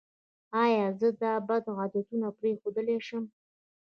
[0.63, 3.23] ایا زه دا بد عادتونه پریښودلی شم؟